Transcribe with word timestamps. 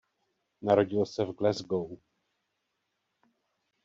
Narodil 0.61 1.05
se 1.05 1.25
v 1.25 1.31
Glasgow. 1.33 1.97